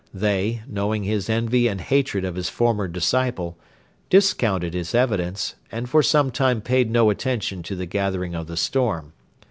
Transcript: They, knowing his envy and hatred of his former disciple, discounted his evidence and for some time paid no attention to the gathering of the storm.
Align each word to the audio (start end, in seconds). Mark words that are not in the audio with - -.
They, 0.15 0.63
knowing 0.67 1.03
his 1.03 1.29
envy 1.29 1.67
and 1.67 1.79
hatred 1.79 2.25
of 2.25 2.33
his 2.33 2.49
former 2.49 2.87
disciple, 2.87 3.59
discounted 4.09 4.73
his 4.73 4.95
evidence 4.95 5.53
and 5.71 5.87
for 5.87 6.01
some 6.01 6.31
time 6.31 6.59
paid 6.59 6.89
no 6.89 7.11
attention 7.11 7.61
to 7.61 7.75
the 7.75 7.85
gathering 7.85 8.33
of 8.33 8.47
the 8.47 8.57
storm. 8.57 9.13